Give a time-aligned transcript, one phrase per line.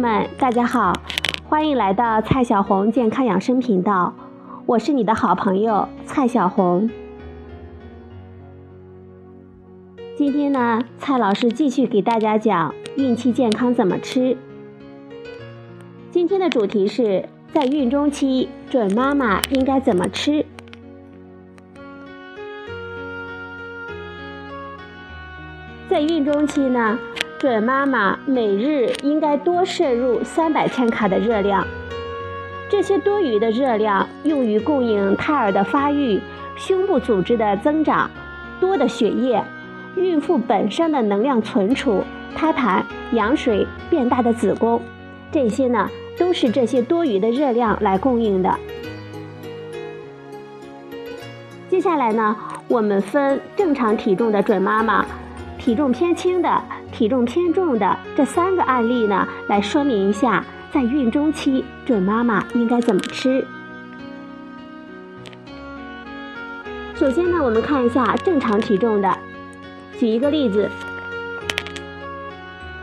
[0.00, 0.94] 们，大家好，
[1.44, 4.14] 欢迎来到蔡小红健康养生频道，
[4.64, 6.88] 我是你的好朋友蔡小红。
[10.16, 14.38] 今天呢，蔡老师继续给大家讲孕期健康怎么吃。
[16.10, 20.46] 今天的主题是在孕中期，准妈妈应该怎么吃？
[25.90, 26.98] 在孕中期呢？
[27.40, 31.66] 准妈妈每日应该多摄入三百千卡的热量，
[32.68, 36.20] 这些多余的热量用于供应胎儿的发育、
[36.54, 38.10] 胸部组织的增长、
[38.60, 39.42] 多的血液、
[39.96, 42.04] 孕妇本身的能量存储、
[42.36, 44.78] 胎盘、羊水、变大的子宫，
[45.32, 48.54] 这些呢都是这些多余的热量来供应的。
[51.70, 52.36] 接下来呢，
[52.68, 55.06] 我们分正常体重的准妈妈。
[55.58, 56.48] 体重偏轻的、
[57.00, 63.42] 体重偏重的这三个案例呢，来说明一下在孕中期准妈妈应该怎么吃。
[66.94, 69.16] 首先呢，我们看一下正常体重的。
[69.98, 70.68] 举一个例子，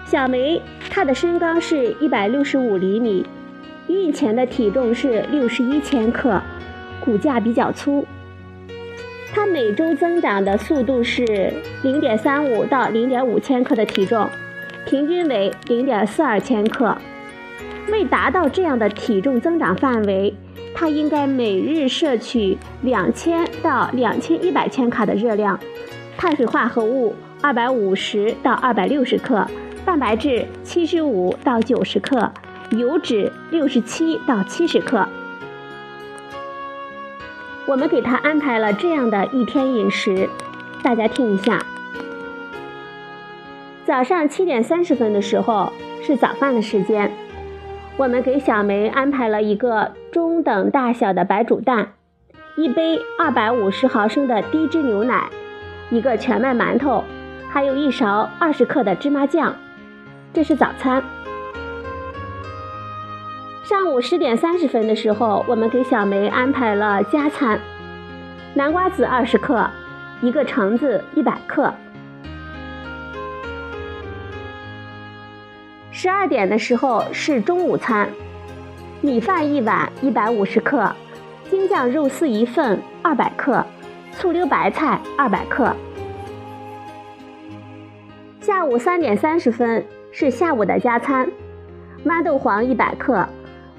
[0.04, 3.23] 小梅她的身高是一百六十五厘米，
[3.88, 6.42] 孕前的体重是六十一千克，
[7.06, 8.04] 骨架比较粗。
[9.33, 14.28] 它每周增长的速度是零点三五到零点五千克的体重，
[14.86, 16.97] 平均为零点四二千克。
[17.89, 20.33] 为达到这样的体重增长范围，
[20.73, 25.58] 它应该每日摄取两千到两千一百千卡的热量，
[26.17, 29.45] 碳水化合物二百五十到二百六十克，
[29.86, 32.30] 蛋白质七十五到九十克，
[32.72, 35.08] 油脂六十七到七十克。
[37.68, 40.30] 我们给他安排了这样的一天饮食，
[40.82, 41.66] 大家听一下。
[43.86, 47.11] 早上七点三十分的时候是早饭的时间，
[47.98, 51.92] 我们给小梅安排了一个中等大小的白煮蛋，
[52.55, 55.30] 一杯二百五十毫升的低脂牛奶，
[55.89, 57.04] 一个全麦馒头，
[57.49, 59.54] 还有一勺二十克的芝麻酱，
[60.32, 61.04] 这是早餐。
[63.87, 67.59] 午十点三十分的时候，我们给小梅安排了加餐：
[68.53, 69.67] 南瓜子二十克，
[70.21, 71.73] 一个橙子一百克。
[75.92, 78.09] 十二点的时候是中午餐：
[79.02, 80.92] 米饭一碗一百五十克，
[81.49, 83.65] 京酱肉丝一份二百克，
[84.11, 85.73] 醋溜白菜二百克。
[88.42, 91.30] 下午三点三十分是下午的加餐：
[92.05, 93.27] 豌豆黄一百克。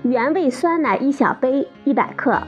[0.04, 2.40] 原味酸奶一小杯，一百克。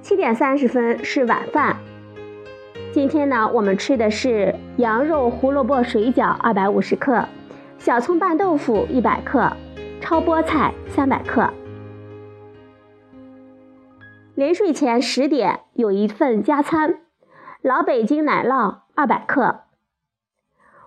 [0.00, 1.76] 七点三十分是晚饭。
[2.92, 7.26] 今天呢，我们吃的是羊肉胡萝卜水饺二百五十克，
[7.76, 9.52] 小葱拌豆腐一百克，
[10.00, 11.52] 焯菠菜三百克。
[14.36, 17.00] 临睡前十点有一份加餐，
[17.62, 19.62] 老北京奶酪二百克。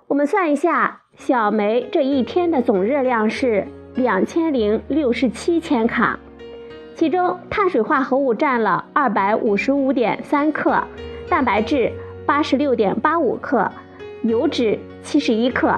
[0.07, 0.98] 我们算一下。
[1.19, 6.17] 小梅这一天的总热量是两千零六十七千卡，
[6.95, 10.81] 其中碳水化合物占了二百五十五点三克，
[11.29, 11.91] 蛋白质
[12.25, 13.69] 八十六点八五克，
[14.23, 15.77] 油脂七十一克。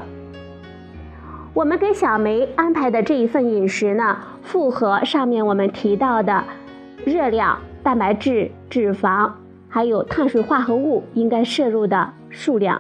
[1.54, 6.44] 我们给小梅安排的这一份饮食呢，符合上面我们提到的
[7.04, 9.30] 热量、蛋白质、脂肪，
[9.68, 12.80] 还有碳水化合物应该摄入的数量。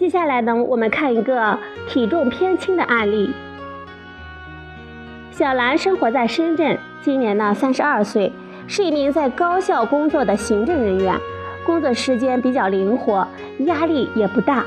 [0.00, 3.34] 接下来呢，我们看一个体重偏轻的案例。
[5.30, 8.32] 小兰生活在深圳，今年呢三十二岁，
[8.66, 11.14] 是一名在高校工作的行政人员，
[11.66, 13.28] 工作时间比较灵活，
[13.66, 14.64] 压力也不大。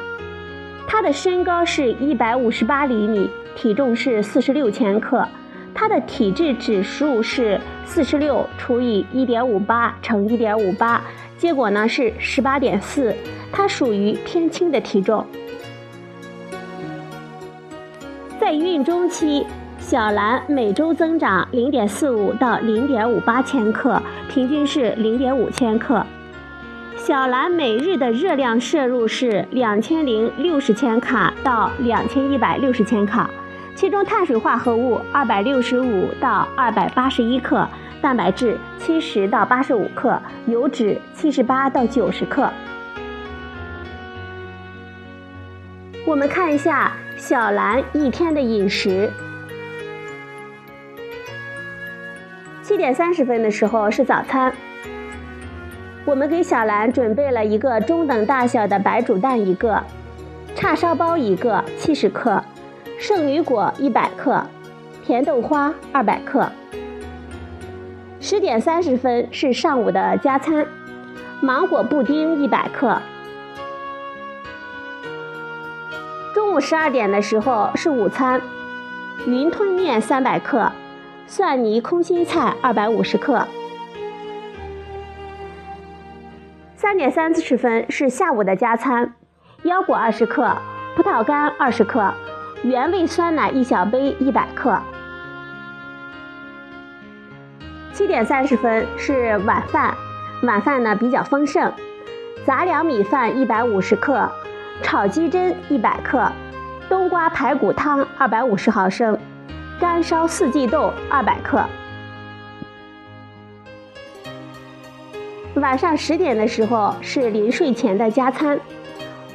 [0.86, 5.28] 她的身高是一百五十八厘米，体重是四十六千克，
[5.74, 11.02] 她的体质指数是四十六除以一点五八乘一点五八，
[11.44, 13.14] 结果呢是十八点四。
[13.52, 15.26] 它属于偏轻的体重，
[18.40, 19.46] 在孕中期，
[19.78, 26.04] 小兰每周增长零点四五到零点五八千克，平均是零点五千克。
[26.96, 33.30] 小兰每日的热量摄入是两千零六十千卡到两千一百六十千卡，
[33.76, 37.68] 其中碳水化合物二百六十五到二百八十一克，
[38.04, 42.52] 蛋白质七十到八十五克，油脂七十八到九十克。
[46.06, 49.10] 我们看一下小兰一天的饮食。
[52.62, 54.54] 七点三十分的时候是早餐，
[56.04, 59.82] 我们给小兰准备了一个中等大小的白煮蛋一个，
[60.54, 62.44] 叉烧包一个，七十克，
[63.00, 64.46] 圣女果一百克，
[65.06, 66.46] 甜豆花二百克。
[68.24, 70.66] 十点三十分是上午的加餐，
[71.42, 72.98] 芒果布丁一百克。
[76.34, 78.42] 中午十二点的时候是午餐，
[79.28, 80.72] 云吞面三百克，
[81.28, 83.46] 蒜泥空心菜二百五十克。
[86.78, 89.16] 三点三十分是下午的加餐，
[89.64, 90.56] 腰果二十克，
[90.96, 92.14] 葡萄干二十克，
[92.64, 94.82] 原味酸奶一小杯一百克。
[97.94, 99.96] 七点三十分是晚饭，
[100.42, 101.72] 晚饭呢比较丰盛，
[102.44, 104.28] 杂粮米饭一百五十克，
[104.82, 106.28] 炒鸡胗一百克，
[106.90, 109.16] 冬瓜排骨汤二百五十毫升，
[109.80, 111.64] 干烧四季豆二百克。
[115.58, 118.60] 晚上十点的时候是临睡前的加餐，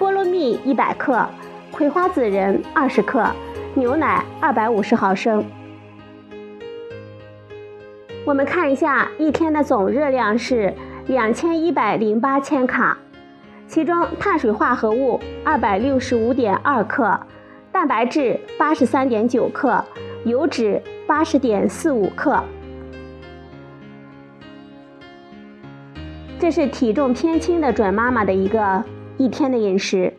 [0.01, 1.25] 菠萝蜜一百克，
[1.71, 3.25] 葵花籽仁二十克，
[3.75, 5.45] 牛奶二百五十毫升。
[8.29, 10.75] 我们看一下一天的总热量是
[11.07, 12.99] 两千一百零八千卡，
[13.67, 17.19] 其中碳水化合物二百六十五点二克，
[17.73, 19.83] 蛋白质八十三点九克，
[20.27, 22.45] 油脂八十点四五克。
[26.39, 28.85] 这是体重偏轻的准妈妈的一个
[29.17, 30.13] 一天的饮食。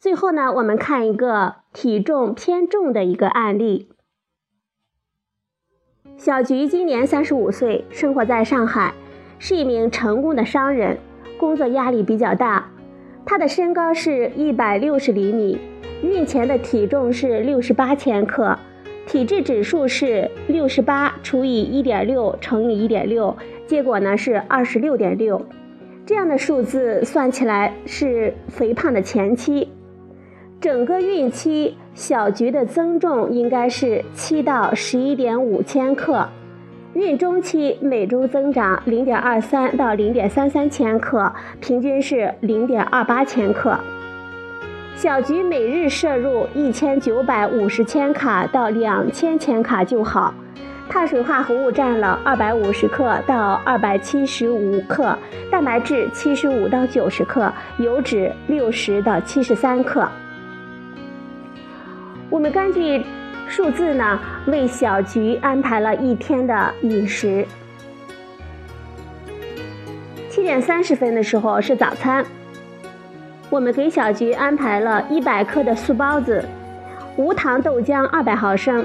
[0.00, 3.92] 最后呢，我们看一个体重偏重的一个案例。
[6.18, 8.92] 小菊今年三十五岁，生活在上海，
[9.38, 10.96] 是一名成功的商人，
[11.38, 12.66] 工作压力比较大。
[13.26, 15.58] 她的身高是一百六十厘米，
[16.02, 18.58] 孕前的体重是六十八千克。
[19.06, 23.36] 体质指数是六十八除以一点六乘以一点六，
[23.66, 25.46] 结果呢是二十六点六，
[26.06, 29.68] 这样的数字算起来是肥胖的前期。
[30.58, 36.26] 整个孕期小菊的增重应该是七到十一点五千克，
[36.94, 41.30] 孕中期每周增长零点二三到零点三三千克，
[41.60, 43.78] 平均是零点二八千克。
[44.96, 50.32] 小菊每日摄入一千九百五十千卡到两千千卡就好，
[50.88, 55.16] 碳水化合物占了二百五十克到二百七十五克，
[55.50, 60.08] 蛋白质七十五到九十克，油脂六十到七十三克。
[62.36, 63.02] 我们根据
[63.48, 67.46] 数字呢，为小菊安排了一天的饮食。
[70.28, 72.22] 七点三十分的时候是早餐。
[73.48, 76.46] 我们给小菊安排了一百克的素包子，
[77.16, 78.84] 无糖豆浆二百毫升，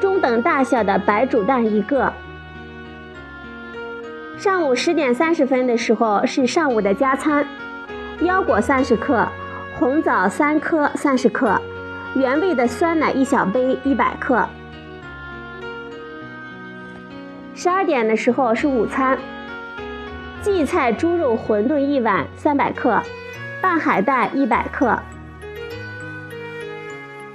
[0.00, 2.12] 中等大小的白煮蛋一个。
[4.38, 7.44] 上午十点三十分的时候是上午的加餐，
[8.20, 9.26] 腰果三十克，
[9.76, 11.60] 红枣三颗三十克，
[12.16, 14.48] 原味的酸奶一小杯一百克。
[17.54, 19.18] 十二点的时候是午餐，
[20.42, 23.02] 荠菜猪肉馄饨一碗三百克。
[23.60, 24.98] 拌海带一百克。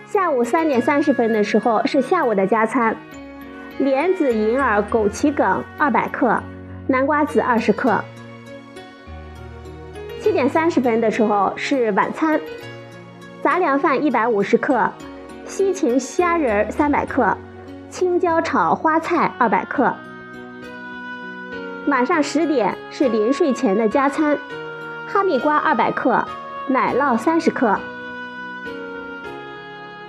[0.05, 2.95] 下午三点三十分的时候是下午的加餐，
[3.77, 6.41] 莲子、银耳、枸杞梗二百克，
[6.87, 8.03] 南瓜子二十克。
[10.19, 12.39] 七点三十分的时候是晚餐，
[13.41, 14.87] 杂粮饭一百五十克，
[15.45, 17.35] 西芹虾仁三百克，
[17.89, 19.91] 青椒炒花菜二百克。
[21.87, 24.37] 晚上十点是临睡前的加餐。
[25.07, 26.23] 哈密瓜二百克，
[26.67, 27.79] 奶酪三十克。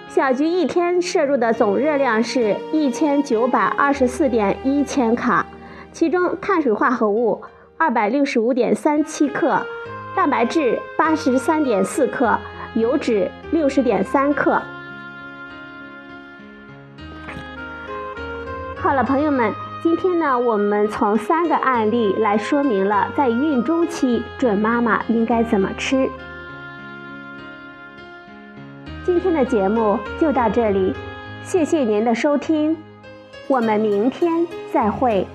[0.09, 5.47] 小菊一天摄入的总热量是一千九百二十四点一千卡，
[5.91, 7.43] 其中碳水化合物
[7.79, 9.65] 二百六十五点三七克，
[10.15, 12.39] 蛋白质八十三点四克，
[12.75, 14.61] 油脂六十点三克。
[18.77, 19.53] 好了，朋友们。
[19.83, 26.09] 今天呢，我们从三个案例来说明了在孕中期准妈妈应该怎么吃。
[29.05, 30.95] 今天的节目就到这里，
[31.43, 32.77] 谢谢您的收听，
[33.49, 35.27] 我们明天再会。